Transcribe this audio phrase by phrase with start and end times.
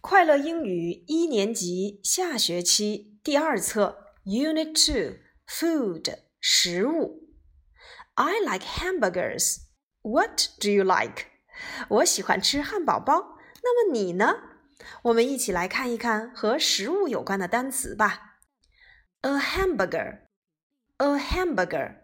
[0.00, 7.28] 快乐英语一年级下学期第二册 Unit Two Food 食物。
[8.14, 9.58] I like hamburgers.
[10.00, 11.26] What do you like?
[11.88, 13.36] 我喜欢吃汉堡包。
[13.62, 14.36] 那么你呢？
[15.02, 18.38] 我们一起来看一看和食物有关的单词吧。
[19.20, 20.20] A hamburger.
[20.96, 21.96] A hamburger.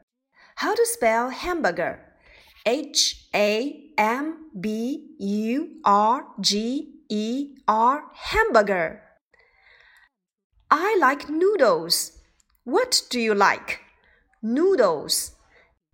[0.56, 2.00] How to spell hamburger?
[2.64, 9.02] H A M B U R G E R hamburger.
[10.70, 12.18] I like noodles.
[12.64, 13.80] What do you like?
[14.42, 15.32] Noodles.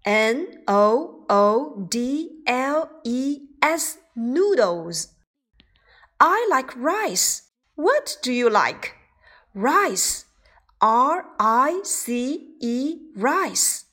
[0.05, 5.09] N O O D L E S noodles.
[6.19, 7.43] I like rice.
[7.74, 8.95] What do you like?
[9.55, 10.24] Rice.
[10.80, 13.85] R I C E rice.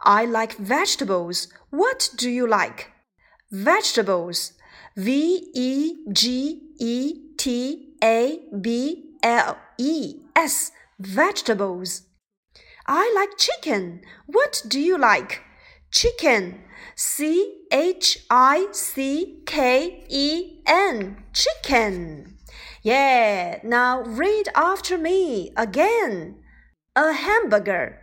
[0.00, 1.48] I like vegetables.
[1.70, 2.90] What do you like?
[3.50, 4.52] Vegetables.
[4.96, 12.02] V E G E T A B L E S vegetables.
[12.86, 14.02] I like chicken.
[14.26, 15.40] What do you like?
[15.90, 16.60] Chicken.
[16.94, 21.24] C H I C K E N.
[21.32, 22.36] Chicken.
[22.82, 26.36] Yeah, now read after me again.
[26.94, 27.98] A hamburger.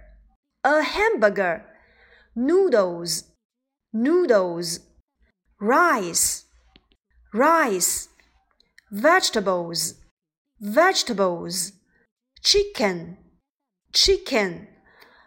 [0.64, 1.66] A hamburger.
[2.36, 3.26] Noodles.
[3.94, 4.80] Noodles.
[5.60, 6.46] Rice
[7.33, 8.07] rice,
[8.91, 9.95] vegetables,
[10.61, 11.73] vegetables,
[12.43, 13.17] chicken,
[13.93, 14.69] chicken。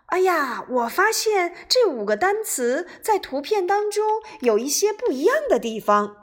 [0.07, 4.05] 哎呀，我发现这五个单词在图片当中
[4.39, 6.20] 有一些不一样的地方。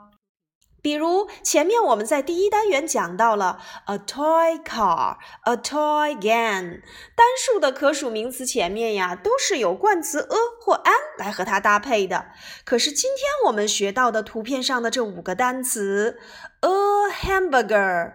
[0.82, 6.80] 比如前面我们在第一单元讲到了 a toy car, a toy gun，
[7.14, 12.26] 单数的可数名词前面呀都是有冠词 a 或 an 来和它搭配的。
[12.64, 16.18] 可是今天我们学到的图片上的这五个单词
[16.60, 16.68] a
[17.10, 18.12] hamburger，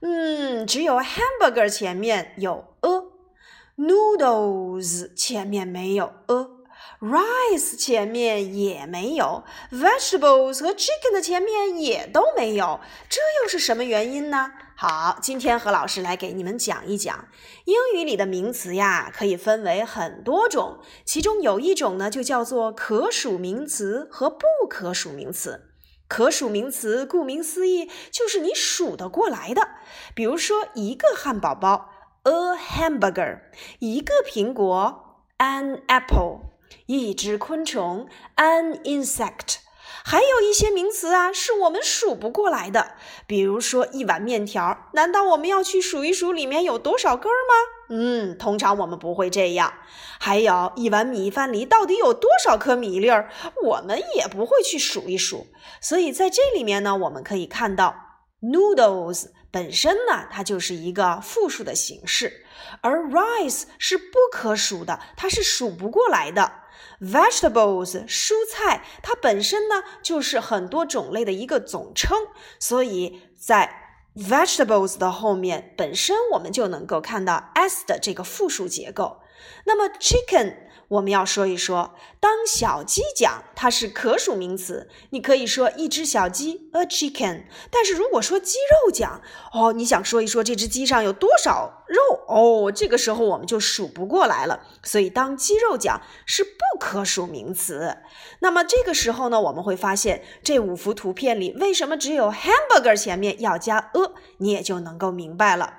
[0.00, 2.74] 嗯，只有 hamburger 前面有
[3.76, 6.59] a，noodles 前面没有 a。
[7.00, 12.78] Rice 前面也没有，vegetables 和 chicken 的前面也都没有，
[13.08, 14.52] 这又是什么原因呢？
[14.76, 17.28] 好，今天何老师来给你们讲一讲，
[17.64, 25.68] 英语里的名词呀，可以分为很多种，其中有一种呢，就叫做可数名词和不可数名词。
[26.06, 29.68] 可数名词顾名思义就是你数得过来的，
[30.14, 31.88] 比如说一个汉堡包
[32.24, 33.40] ，a hamburger，
[33.78, 36.40] 一个苹果，an apple。
[36.90, 39.58] 一只昆虫，an insect，
[40.04, 42.94] 还有一些名词啊，是我们数不过来的。
[43.28, 47.54] 比如说一碗面条，难道我们要去数一数里面有多少根吗？
[47.90, 49.72] 嗯，通常我们不会这样。
[50.18, 53.30] 还有一碗米饭里到底有多少颗米粒儿，
[53.62, 55.46] 我们也不会去数一数。
[55.80, 57.94] 所以在这里面呢，我们可以看到
[58.42, 62.44] ，noodles 本身呢，它就是一个复数的形式，
[62.80, 66.54] 而 rice 是不可数的，它是数不过来的。
[67.00, 72.16] Vegetables 蔬菜，它本身呢就是很多种类的一个总称，
[72.58, 79.20] 所以在 vegetables 的后面本身我们就能够看到 s 的这个复数结构。
[79.64, 80.69] 那么 chicken。
[80.90, 87.44] 我们要说一说，当小鸡讲它是可数名词，你可以说一只小鸡 a chicken。
[87.70, 94.66] 但是如果说鸡肉讲，哦，你想说一说这只鸡上有多少肉，哦，这个时候我们就数不过来了。
[94.82, 97.98] 所以当鸡肉讲是不可数名词。
[98.40, 105.74] 那么这个时候呢，我们会发现这五幅图片里为什么只有 hamburger 前面要加 a，你也就能够明白了。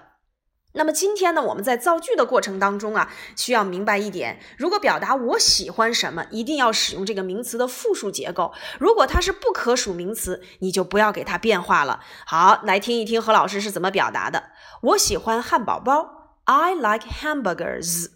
[0.74, 8.54] 那么今天呢，我们在造句的过程当中啊，需要明白一点：如果表达我喜欢什么，一定要使用这个名词的复数结构。
[8.80, 12.02] 如果它是不可数名词，你就不要给它变化了。
[12.26, 14.52] 好，来听一听何老师是怎么表达的。
[14.82, 18.12] 我喜欢汉堡包，I like hamburgers。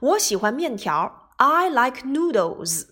[0.00, 2.86] 我喜欢面条，I like noodles。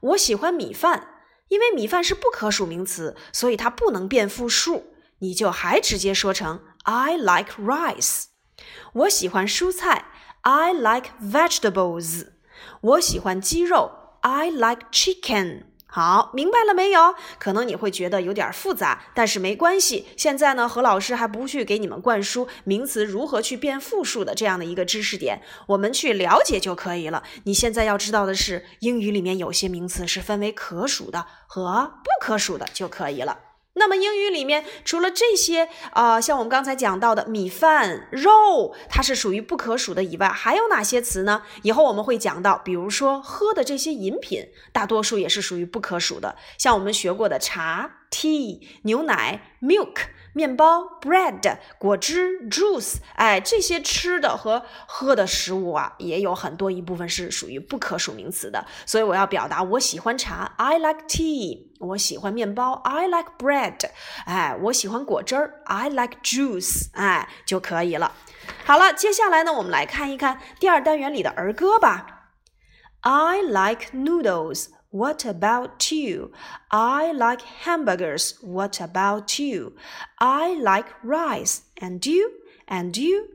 [0.00, 1.08] 我喜欢米饭，
[1.48, 8.26] 因为米饭是不可数名词，所以它不能变复数，你就还直接说成 I like rice。
[8.96, 10.06] 我喜欢蔬菜
[10.40, 12.28] ，I like vegetables。
[12.80, 13.90] 我喜欢鸡肉
[14.22, 15.64] ，I like chicken。
[15.84, 17.14] 好，明白了没有？
[17.38, 20.06] 可能你会觉得有点复杂，但是没关系。
[20.16, 27.22] 现在呢，何老师还不去给你们灌输名词如何去变复数的这样的一个知识点，我们去了解就可以了。
[27.44, 33.40] 你现在要知道的是，英语里面有些名词是分为可数的和不可数的就可以了。
[33.76, 41.42] 那么英语里面除了这些啊，像我们刚才讲到的米饭、肉，它是属于不可数的以外，还有哪些词呢？
[41.62, 50.15] 以后我们会讲到，比如说喝的这些饮品，大多数也是属于不可数的，像我们学过的茶、tea、牛奶、milk。
[50.36, 58.66] 面包 bread 果汁 juice，哎，这些吃的和喝的食物啊，也有很多一部分是属于不可数名词的。
[58.84, 61.68] 所以我要表达我喜欢茶，I like tea。
[61.80, 63.78] 我喜欢面包，I like bread。
[64.26, 65.34] 哎，我喜欢果汁
[65.64, 66.90] ，I like juice。
[66.92, 68.12] 哎，就可以了。
[68.66, 72.34] 好了，接下来呢，我们来看一看第二单元里的儿歌吧。
[73.00, 74.66] I like noodles。
[74.95, 76.33] What about you?
[76.69, 78.37] I like hamburgers.
[78.41, 79.73] What about you?
[80.19, 81.61] I like rice.
[81.77, 82.31] And you?
[82.67, 83.29] And you?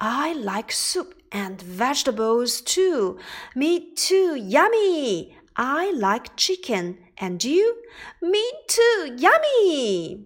[0.00, 3.18] I like soup and vegetables too.
[3.54, 4.34] Me too.
[4.36, 5.36] Yummy.
[5.54, 6.98] I like chicken.
[7.18, 7.76] And you?
[8.22, 9.14] Me too.
[9.16, 10.24] Yummy.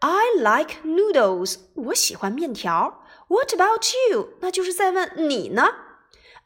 [0.00, 1.58] I like noodles.
[1.74, 3.04] 我喜欢面条。
[3.28, 4.30] What about you?
[4.40, 5.85] 那就是在问你呢。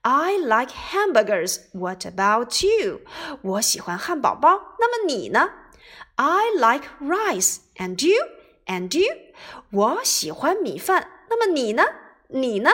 [0.03, 1.63] I like hamburgers.
[1.73, 3.01] What about you?
[3.43, 4.77] 我喜欢汉堡包。
[4.79, 5.51] 那么你呢？
[6.15, 7.57] I like rice.
[7.77, 8.23] And you?
[8.67, 9.13] And you?
[9.73, 11.09] 我喜欢米饭。
[11.29, 11.85] 那么你呢？
[12.29, 12.71] 你呢？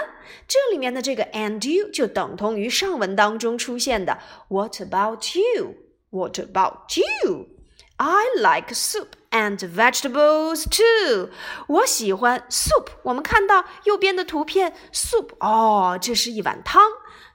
[0.46, 4.18] 这里面的这个 and you 就等同于上文当中出现的
[4.48, 5.74] What about you?
[6.10, 7.48] What about you?
[7.96, 11.30] I like soup and vegetables too.
[11.66, 12.88] 我喜欢 soup。
[13.02, 16.82] 我们看到右边的图片，soup 哦，这是一碗汤。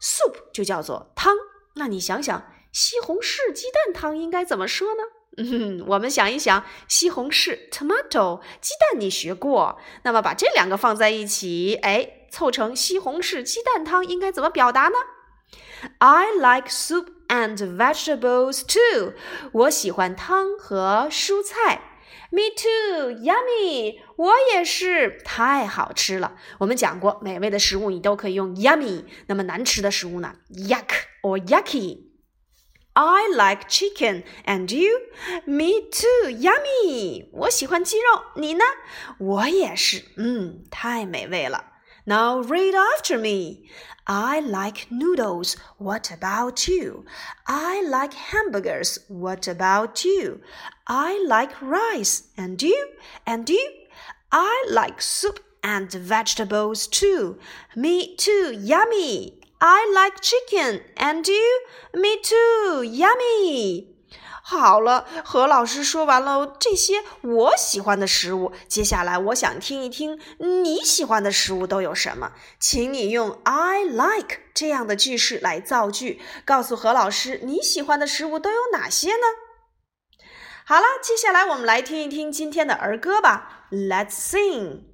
[0.02, 1.37] Soup 就叫做汤。
[1.76, 5.02] 那你想想，西红柿鸡蛋汤应该怎么说呢？
[5.38, 14.96] 嗯，我们想一想，西红柿 tomato，鸡蛋你学过，那么把这两个放在一起，哎，凑成西红柿鸡蛋汤应该怎么表达呢
[15.99, 19.14] ？I like soup and vegetables too。
[19.52, 21.92] 我喜欢汤和蔬菜。
[22.34, 24.00] Me too, yummy！
[24.17, 26.38] 我也是，太好吃了。
[26.61, 30.88] 我们讲过，美味的食物你都可以用 yummy，那么难吃的食物呢？yuck
[31.23, 32.05] or yucky。
[32.94, 34.99] I like chicken, and you?
[35.44, 37.29] Me too, yummy！
[37.32, 38.64] 我喜欢鸡肉，你呢？
[39.19, 41.71] 我也是，嗯，太美味了。
[42.04, 43.69] Now read after me.
[44.06, 45.56] I like noodles.
[45.78, 47.04] What about you?
[47.46, 48.99] I like hamburgers.
[49.06, 50.40] What about you?
[50.88, 52.25] I like rice.
[52.37, 52.88] And you?
[53.25, 53.72] And you?
[54.32, 57.38] I like soup and vegetables too.
[57.76, 58.52] Me too.
[58.58, 59.38] Yummy.
[59.60, 60.81] I like chicken.
[60.96, 61.64] And you?
[61.94, 62.82] Me too.
[62.84, 63.88] Yummy.
[64.44, 80.27] 好了，何老师说完了这些我喜欢的食物，接下来我想听一听你喜欢的食物都有什么，请你用 I like 这样的句式来造句，告诉何老师你喜欢的食物都有哪些呢？
[80.65, 84.92] 好了，接下来我们来听一听今天的儿歌吧，Let's sing。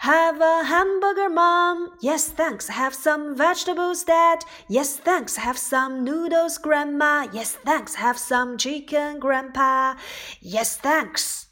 [0.00, 1.90] Have a hamburger, Mom.
[2.00, 2.68] Yes, thanks.
[2.68, 4.44] Have some vegetables, Dad.
[4.68, 5.36] Yes, thanks.
[5.36, 7.28] Have some noodles, Grandma.
[7.32, 7.94] Yes, thanks.
[7.96, 9.94] Have some chicken, Grandpa.
[10.40, 11.46] Yes, thanks.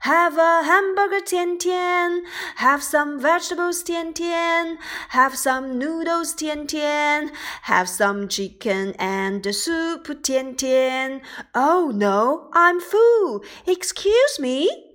[0.00, 2.24] Have a hamburger, Tian Tian.
[2.56, 4.78] Have some vegetables, Tian Tian.
[5.10, 7.32] Have some noodles, Tian Tian.
[7.62, 11.20] Have some chicken and soup, Tian Tian.
[11.54, 13.42] Oh no, I'm full.
[13.66, 14.87] Excuse me.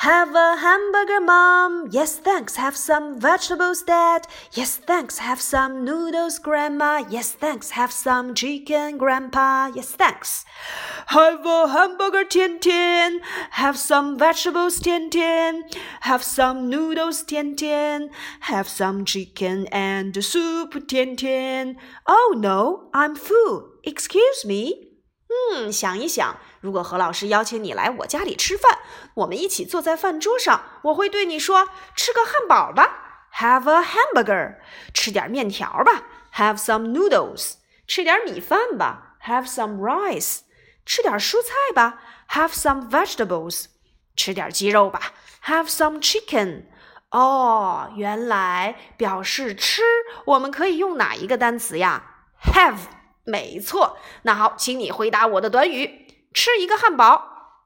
[0.00, 1.88] Have a hamburger, Mom.
[1.90, 2.56] Yes, thanks.
[2.56, 4.26] Have some vegetables, Dad.
[4.52, 5.16] Yes, thanks.
[5.18, 7.02] Have some noodles, Grandma.
[7.08, 7.70] Yes, thanks.
[7.70, 9.70] Have some chicken, Grandpa.
[9.74, 10.44] Yes, thanks.
[11.06, 13.20] Have a hamburger, Tian Tian.
[13.52, 15.64] Have some vegetables, Tian Tian.
[16.00, 18.10] Have some noodles, Tian Tian.
[18.40, 21.78] Have some chicken and soup, Tian Tian.
[22.06, 23.70] Oh no, I'm full.
[23.82, 24.82] Excuse me.
[25.28, 28.79] 嗯，想一想， 如果何老师邀请你来我家里吃饭，
[29.15, 34.57] 我们一起坐在饭桌上，我会对你说：“吃个汉堡吧，Have a hamburger。
[34.93, 36.03] 吃点面条吧
[36.35, 37.55] ，Have some noodles。
[37.87, 40.41] 吃点米饭吧，Have some rice。
[40.85, 41.99] 吃点蔬菜吧
[42.29, 43.65] ，Have some vegetables。
[44.15, 45.13] 吃点鸡肉吧
[45.45, 46.65] ，Have some chicken。
[47.09, 49.81] 哦，原来表示吃，
[50.25, 52.03] 我们可以用哪一个单词呀
[52.53, 52.77] ？Have，
[53.25, 53.97] 没错。
[54.21, 56.00] 那好，请你回答我的短语：
[56.33, 57.65] 吃一个汉堡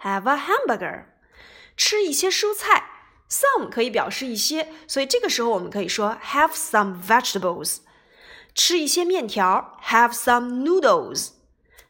[0.00, 1.06] ，Have a hamburger。
[1.76, 2.88] 吃一些蔬菜
[3.28, 7.80] ，some 可以表示一些，所以这个时候我们可以说 Have some vegetables。
[8.54, 11.32] 吃一些面条，Have some noodles。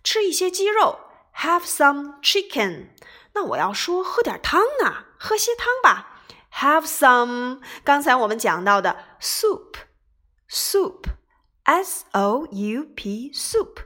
[0.02, 0.98] 吃一些鸡肉
[1.36, 2.88] ，Have some chicken。
[3.34, 6.24] 那我要说喝点汤呢，喝些汤吧。
[6.54, 13.84] Have some，刚才我们讲到的 soup，soup，s o u p soup。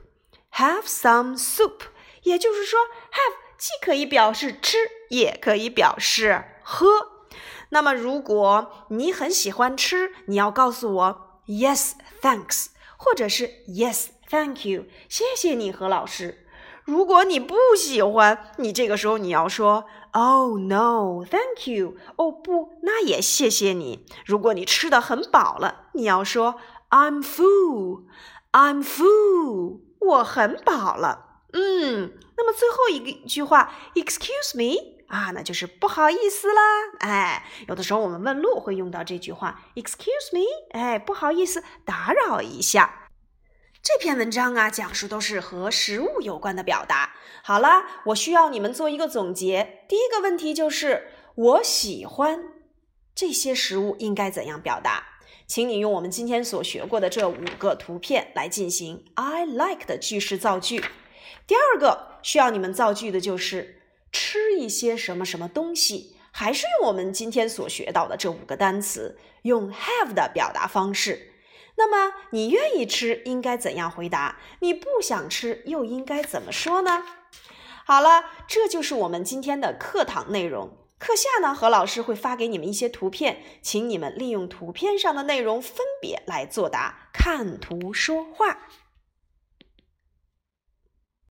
[0.53, 1.79] Have some soup，
[2.23, 2.79] 也就是说
[3.11, 4.77] ，have 既可以表示吃，
[5.09, 6.87] 也可以表示喝。
[7.69, 12.67] 那么，如果你很喜欢吃，你要告诉我 Yes, thanks，
[12.97, 16.45] 或者是 Yes, thank you，谢谢你，何老师。
[16.83, 21.95] 如果你不喜欢，你这个时候你要说 Oh no, thank you。
[22.17, 24.05] 哦不，那也谢谢你。
[24.25, 26.55] 如果你吃的很饱了，你要说
[26.89, 28.03] I'm full,
[28.51, 29.90] I'm full。
[30.01, 31.43] 我很饱了。
[31.53, 36.61] 嗯，那么最后一个一句话，Excuse me 啊，那就是不好意思啦。
[36.99, 43.09] 哎，有的时候我们问路会用到这句话，Excuse me，哎，不好意思，打扰一下。
[43.83, 47.13] 这篇文章啊，讲述都是和食物有关的表达。
[47.43, 49.85] 好了，我需要你们做一个总结。
[49.89, 52.43] 第一个问题就是，我喜欢
[53.13, 55.10] 这些食物应该怎样表达？
[55.51, 60.81] 请你用我们今天所学过的这五个图片来进行 I like 的句式造句。
[61.45, 63.81] 第二个需要你们造句的就是
[64.13, 71.33] 吃一些什么什么东西，还是用我们今天所学到的这五个单词，用 have 的表达方式。
[71.75, 74.39] 那么你愿意吃，应该怎样回答？
[74.61, 77.03] 你不想吃，又应该怎么说呢？
[77.83, 80.77] 好了，这就是我们今天的课堂内容。
[81.01, 88.67] 课下呢，何老师会发给你们一些图片，请你们利用图片上的内容分别来作答，看图说话。